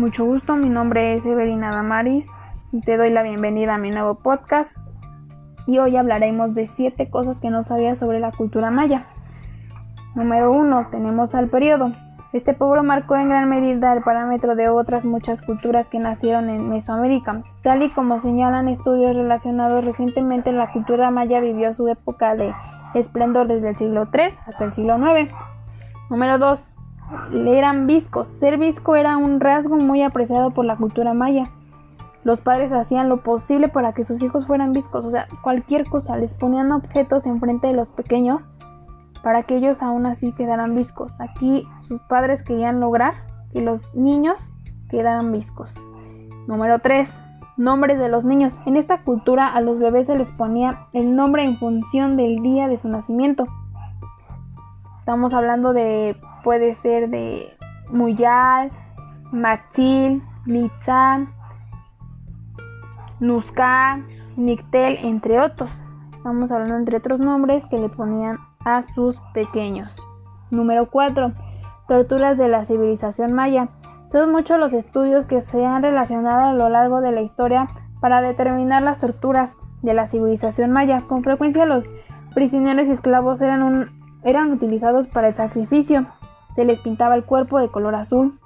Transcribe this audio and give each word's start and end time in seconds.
Mucho 0.00 0.24
gusto, 0.24 0.56
mi 0.56 0.70
nombre 0.70 1.14
es 1.14 1.26
Evelina 1.26 1.68
Damaris 1.72 2.26
y 2.72 2.80
te 2.80 2.96
doy 2.96 3.10
la 3.10 3.22
bienvenida 3.22 3.74
a 3.74 3.78
mi 3.78 3.90
nuevo 3.90 4.14
podcast. 4.14 4.74
Y 5.66 5.76
hoy 5.78 5.94
hablaremos 5.98 6.54
de 6.54 6.68
7 6.68 7.10
cosas 7.10 7.38
que 7.38 7.50
no 7.50 7.64
sabías 7.64 7.98
sobre 7.98 8.18
la 8.18 8.32
cultura 8.32 8.70
maya. 8.70 9.04
Número 10.14 10.52
1. 10.52 10.86
Tenemos 10.90 11.34
al 11.34 11.48
periodo. 11.48 11.92
Este 12.32 12.54
pueblo 12.54 12.82
marcó 12.82 13.14
en 13.16 13.28
gran 13.28 13.50
medida 13.50 13.92
el 13.92 14.02
parámetro 14.02 14.56
de 14.56 14.70
otras 14.70 15.04
muchas 15.04 15.42
culturas 15.42 15.86
que 15.88 15.98
nacieron 15.98 16.48
en 16.48 16.70
Mesoamérica. 16.70 17.42
Tal 17.62 17.82
y 17.82 17.90
como 17.90 18.20
señalan 18.20 18.68
estudios 18.68 19.14
relacionados 19.14 19.84
recientemente, 19.84 20.50
la 20.50 20.72
cultura 20.72 21.10
maya 21.10 21.40
vivió 21.40 21.74
su 21.74 21.86
época 21.88 22.36
de 22.36 22.54
esplendor 22.94 23.48
desde 23.48 23.68
el 23.68 23.76
siglo 23.76 24.08
III 24.10 24.34
hasta 24.46 24.64
el 24.64 24.72
siglo 24.72 24.96
IX. 24.96 25.30
Número 26.08 26.38
2 26.38 26.69
eran 27.32 27.86
viscos. 27.86 28.28
Ser 28.38 28.58
visco 28.58 28.96
era 28.96 29.16
un 29.16 29.40
rasgo 29.40 29.76
muy 29.76 30.02
apreciado 30.02 30.50
por 30.50 30.64
la 30.64 30.76
cultura 30.76 31.14
maya. 31.14 31.50
Los 32.22 32.40
padres 32.40 32.70
hacían 32.72 33.08
lo 33.08 33.22
posible 33.22 33.68
para 33.68 33.92
que 33.92 34.04
sus 34.04 34.22
hijos 34.22 34.46
fueran 34.46 34.72
viscos, 34.72 35.04
o 35.06 35.10
sea, 35.10 35.26
cualquier 35.42 35.88
cosa, 35.88 36.18
les 36.18 36.34
ponían 36.34 36.70
objetos 36.70 37.24
enfrente 37.24 37.68
de 37.68 37.72
los 37.72 37.88
pequeños 37.88 38.42
para 39.22 39.42
que 39.44 39.56
ellos 39.56 39.82
aún 39.82 40.06
así 40.06 40.32
quedaran 40.32 40.74
viscos. 40.74 41.18
Aquí 41.20 41.66
sus 41.88 42.00
padres 42.02 42.42
querían 42.42 42.80
lograr 42.80 43.14
que 43.52 43.60
los 43.60 43.82
niños 43.94 44.36
quedaran 44.90 45.32
viscos. 45.32 45.72
Número 46.46 46.78
3. 46.78 47.10
Nombres 47.56 47.98
de 47.98 48.08
los 48.08 48.24
niños. 48.24 48.52
En 48.66 48.76
esta 48.76 49.02
cultura 49.02 49.48
a 49.48 49.60
los 49.60 49.78
bebés 49.78 50.06
se 50.06 50.16
les 50.16 50.30
ponía 50.32 50.86
el 50.92 51.14
nombre 51.14 51.44
en 51.44 51.56
función 51.56 52.16
del 52.16 52.42
día 52.42 52.68
de 52.68 52.78
su 52.78 52.88
nacimiento. 52.88 53.46
Estamos 54.98 55.34
hablando 55.34 55.72
de 55.72 56.16
puede 56.42 56.74
ser 56.76 57.10
de 57.10 57.56
Muyal, 57.90 58.70
Matil, 59.32 60.22
Litzá, 60.46 61.26
Nusca, 63.20 64.00
Nictel, 64.36 64.98
entre 65.02 65.40
otros. 65.40 65.70
Estamos 66.12 66.50
hablando 66.50 66.76
entre 66.76 66.98
otros 66.98 67.20
nombres 67.20 67.66
que 67.66 67.78
le 67.78 67.88
ponían 67.88 68.38
a 68.64 68.82
sus 68.94 69.16
pequeños. 69.34 69.90
Número 70.50 70.90
4. 70.90 71.32
Torturas 71.88 72.36
de 72.38 72.48
la 72.48 72.64
civilización 72.64 73.32
maya. 73.32 73.68
Son 74.10 74.32
muchos 74.32 74.58
los 74.58 74.72
estudios 74.72 75.26
que 75.26 75.42
se 75.42 75.64
han 75.64 75.82
relacionado 75.82 76.50
a 76.50 76.52
lo 76.52 76.68
largo 76.68 77.00
de 77.00 77.12
la 77.12 77.22
historia 77.22 77.68
para 78.00 78.20
determinar 78.22 78.82
las 78.82 78.98
torturas 78.98 79.54
de 79.82 79.94
la 79.94 80.08
civilización 80.08 80.72
maya. 80.72 81.00
Con 81.06 81.22
frecuencia 81.22 81.64
los 81.66 81.88
prisioneros 82.34 82.86
y 82.86 82.92
esclavos 82.92 83.40
eran, 83.40 83.90
eran 84.24 84.52
utilizados 84.52 85.06
para 85.08 85.28
el 85.28 85.34
sacrificio 85.36 86.06
se 86.54 86.64
les 86.64 86.78
pintaba 86.80 87.14
el 87.14 87.24
cuerpo 87.24 87.58
de 87.58 87.68
color 87.68 87.94
azul 87.94 88.38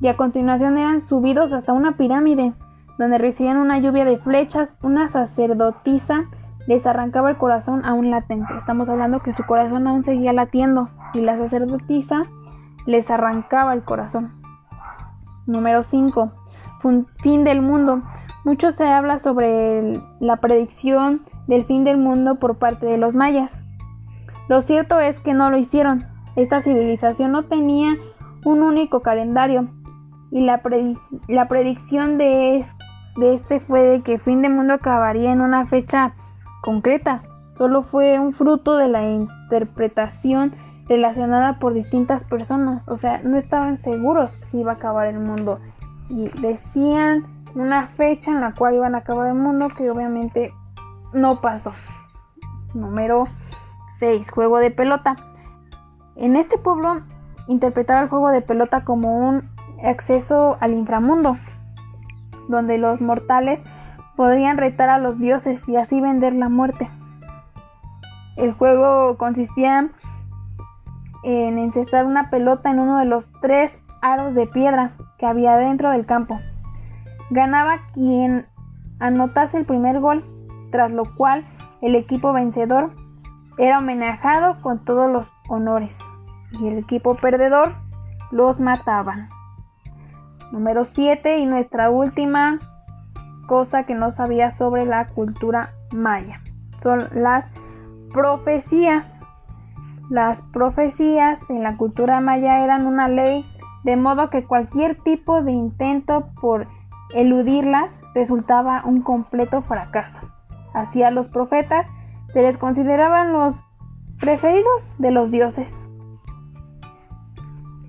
y 0.00 0.08
a 0.08 0.16
continuación 0.16 0.78
eran 0.78 1.06
subidos 1.06 1.52
hasta 1.52 1.72
una 1.72 1.96
pirámide 1.96 2.52
donde 2.98 3.18
recibían 3.18 3.56
una 3.56 3.78
lluvia 3.78 4.04
de 4.04 4.18
flechas, 4.18 4.76
una 4.82 5.08
sacerdotisa 5.08 6.24
les 6.66 6.84
arrancaba 6.84 7.30
el 7.30 7.38
corazón 7.38 7.82
aún 7.84 8.10
latente. 8.10 8.52
Estamos 8.58 8.90
hablando 8.90 9.20
que 9.20 9.32
su 9.32 9.42
corazón 9.44 9.86
aún 9.86 10.04
seguía 10.04 10.34
latiendo 10.34 10.88
y 11.14 11.20
la 11.20 11.38
sacerdotisa 11.38 12.22
les 12.84 13.10
arrancaba 13.10 13.72
el 13.72 13.82
corazón. 13.82 14.34
Número 15.46 15.82
5. 15.82 16.30
Fin 17.22 17.44
del 17.44 17.62
mundo. 17.62 18.02
Mucho 18.44 18.70
se 18.72 18.86
habla 18.86 19.18
sobre 19.18 19.98
la 20.20 20.36
predicción 20.36 21.22
del 21.46 21.64
fin 21.64 21.84
del 21.84 21.96
mundo 21.96 22.34
por 22.34 22.58
parte 22.58 22.84
de 22.84 22.98
los 22.98 23.14
mayas. 23.14 23.58
Lo 24.48 24.60
cierto 24.60 25.00
es 25.00 25.18
que 25.20 25.32
no 25.32 25.50
lo 25.50 25.56
hicieron, 25.56 26.06
esta 26.42 26.62
civilización 26.62 27.32
no 27.32 27.44
tenía 27.44 27.96
un 28.44 28.62
único 28.62 29.00
calendario 29.00 29.68
y 30.30 30.42
la, 30.42 30.62
predicción 30.62 32.18
de, 32.18 32.64
de 33.16 33.34
este 33.34 33.60
fue 33.60 33.80
de 33.80 34.02
que 34.02 34.14
el 34.14 34.20
fin 34.20 34.42
del 34.42 34.52
mundo 34.52 34.74
acabaría 34.74 35.32
en 35.32 35.40
una 35.40 35.66
fecha 35.66 36.14
concreta. 36.62 37.22
Solo 37.56 37.82
fue 37.82 38.18
un 38.20 38.34
fruto 38.34 38.76
de 38.76 38.88
la 38.88 39.02
interpretación 39.02 40.54
relacionada 40.86 41.58
por 41.58 41.72
distintas 41.74 42.24
personas. 42.24 42.82
O 42.86 42.98
sea, 42.98 43.20
no 43.22 43.36
estaban 43.36 43.78
seguros 43.78 44.38
si 44.46 44.60
iba 44.60 44.72
a 44.72 44.74
acabar 44.76 45.06
el 45.06 45.18
mundo. 45.18 45.60
Y 46.08 46.28
decían 46.40 47.26
una 47.54 47.88
fecha 47.88 48.30
en 48.30 48.40
la 48.40 48.54
cual 48.54 48.74
iban 48.74 48.94
a 48.94 48.98
acabar 48.98 49.28
el 49.28 49.34
mundo 49.34 49.68
que 49.68 49.90
obviamente 49.90 50.52
no 51.12 51.40
pasó. 51.40 51.72
Número 52.74 53.28
6. 53.98 54.30
Juego 54.30 54.58
de 54.58 54.70
pelota. 54.70 55.16
En 56.18 56.34
este 56.34 56.58
pueblo 56.58 57.02
interpretaba 57.46 58.00
el 58.00 58.08
juego 58.08 58.30
de 58.30 58.42
pelota 58.42 58.82
como 58.82 59.16
un 59.28 59.48
acceso 59.84 60.56
al 60.60 60.72
inframundo, 60.72 61.38
donde 62.48 62.76
los 62.76 63.00
mortales 63.00 63.60
podían 64.16 64.58
retar 64.58 64.88
a 64.88 64.98
los 64.98 65.20
dioses 65.20 65.66
y 65.68 65.76
así 65.76 66.00
vender 66.00 66.34
la 66.34 66.48
muerte. 66.48 66.90
El 68.36 68.52
juego 68.52 69.16
consistía 69.16 69.90
en 71.22 71.58
encestar 71.58 72.04
una 72.04 72.30
pelota 72.30 72.68
en 72.72 72.80
uno 72.80 72.98
de 72.98 73.04
los 73.04 73.24
tres 73.40 73.72
aros 74.02 74.34
de 74.34 74.48
piedra 74.48 74.96
que 75.18 75.26
había 75.26 75.56
dentro 75.56 75.90
del 75.90 76.04
campo. 76.04 76.36
Ganaba 77.30 77.78
quien 77.94 78.48
anotase 78.98 79.56
el 79.56 79.66
primer 79.66 80.00
gol, 80.00 80.24
tras 80.72 80.90
lo 80.90 81.04
cual 81.14 81.46
el 81.80 81.94
equipo 81.94 82.32
vencedor 82.32 82.90
era 83.56 83.78
homenajado 83.78 84.60
con 84.62 84.84
todos 84.84 85.08
los 85.08 85.32
honores 85.48 85.96
y 86.52 86.68
el 86.68 86.78
equipo 86.78 87.16
perdedor 87.16 87.74
los 88.30 88.60
mataban. 88.60 89.28
Número 90.52 90.84
7 90.84 91.38
y 91.38 91.46
nuestra 91.46 91.90
última 91.90 92.58
cosa 93.46 93.84
que 93.84 93.94
no 93.94 94.12
sabía 94.12 94.50
sobre 94.50 94.84
la 94.84 95.06
cultura 95.06 95.72
maya 95.92 96.40
son 96.82 97.08
las 97.12 97.44
profecías. 98.12 99.06
Las 100.10 100.40
profecías 100.52 101.38
en 101.50 101.62
la 101.62 101.76
cultura 101.76 102.20
maya 102.20 102.64
eran 102.64 102.86
una 102.86 103.08
ley 103.08 103.44
de 103.84 103.96
modo 103.96 104.30
que 104.30 104.44
cualquier 104.44 104.96
tipo 105.02 105.42
de 105.42 105.52
intento 105.52 106.30
por 106.40 106.66
eludirlas 107.14 107.92
resultaba 108.14 108.82
un 108.84 109.02
completo 109.02 109.62
fracaso. 109.62 110.20
Así 110.74 111.02
a 111.02 111.10
los 111.10 111.28
profetas 111.28 111.86
se 112.32 112.42
les 112.42 112.58
consideraban 112.58 113.32
los 113.32 113.54
preferidos 114.18 114.88
de 114.98 115.10
los 115.10 115.30
dioses. 115.30 115.72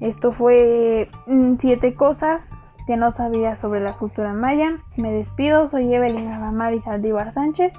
Esto 0.01 0.31
fue 0.31 1.09
mm, 1.27 1.55
siete 1.59 1.93
cosas 1.93 2.49
que 2.87 2.97
no 2.97 3.11
sabía 3.11 3.55
sobre 3.57 3.81
la 3.81 3.93
cultura 3.93 4.33
maya. 4.33 4.79
Me 4.97 5.11
despido, 5.11 5.69
soy 5.69 5.93
Evelyn 5.93 6.27
Adamari 6.27 6.81
Saldívar 6.81 7.33
Sánchez. 7.33 7.73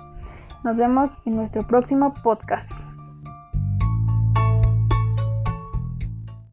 Nos 0.62 0.76
vemos 0.76 1.10
en 1.24 1.36
nuestro 1.36 1.66
próximo 1.66 2.14
podcast. 2.22 2.70